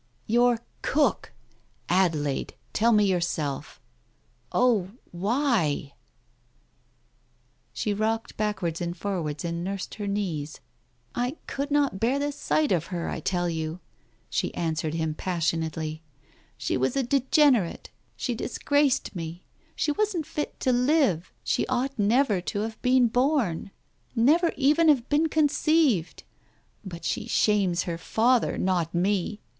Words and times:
"Your 0.25 0.57
cook! 0.81 1.31
Adelaide, 1.87 2.55
tell 2.73 2.91
me 2.91 3.05
yourself. 3.05 3.79
Oh, 4.51 4.89
why?" 5.11 5.93
She 7.71 7.93
rocked 7.93 8.35
backwards 8.35 8.81
and 8.81 8.97
forwards 8.97 9.45
and 9.45 9.63
nursed 9.63 9.93
her 9.93 10.07
knees. 10.07 10.59
"I 11.13 11.37
could 11.45 11.69
not 11.69 11.99
bear 11.99 12.17
the 12.17 12.31
sight 12.31 12.71
of 12.71 12.87
her, 12.87 13.09
I 13.09 13.19
tell 13.19 13.47
you!" 13.47 13.79
she 14.31 14.51
answered 14.55 14.95
him 14.95 15.13
passionately. 15.13 16.01
"She 16.57 16.77
was 16.77 16.95
a 16.95 17.03
degenerate. 17.03 17.91
She 18.15 18.33
disgraced 18.33 19.15
me. 19.15 19.43
She 19.75 19.91
wasn't 19.91 20.25
fit 20.25 20.59
to 20.61 20.71
live, 20.71 21.31
she 21.43 21.67
ought 21.67 21.91
Digitized 21.91 21.91
by 21.91 21.91
Google 21.91 21.91
,14 21.91 21.91
TALES 21.93 21.93
OF 21.93 21.93
THE 21.93 22.09
UNEASY 22.09 22.09
never 22.09 22.41
to 22.41 22.59
have 22.61 22.81
been 22.89 23.07
born— 23.07 23.71
never 24.39 24.51
even 24.57 24.87
have 24.89 25.07
been 25.09 25.29
con 25.29 25.47
ceived! 25.47 26.23
But 26.83 27.05
she 27.05 27.27
shames 27.27 27.83
her 27.83 27.99
father, 27.99 28.57
not 28.57 28.95
me 28.95 29.41